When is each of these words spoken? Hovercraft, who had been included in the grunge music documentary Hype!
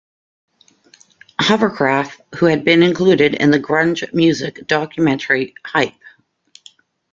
Hovercraft, 1.39 2.21
who 2.37 2.47
had 2.47 2.65
been 2.65 2.81
included 2.81 3.35
in 3.35 3.51
the 3.51 3.59
grunge 3.59 4.11
music 4.15 4.65
documentary 4.65 5.53
Hype! 5.63 5.93